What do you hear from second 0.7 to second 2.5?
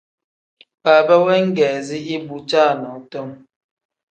Baaba weegeezi ibu